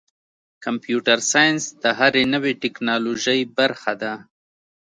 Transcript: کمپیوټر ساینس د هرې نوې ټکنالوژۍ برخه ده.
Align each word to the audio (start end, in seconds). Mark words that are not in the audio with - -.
کمپیوټر 0.63 1.17
ساینس 1.31 1.63
د 1.83 1.83
هرې 1.99 2.23
نوې 2.33 2.53
ټکنالوژۍ 2.61 3.41
برخه 3.57 3.93
ده. 4.01 4.13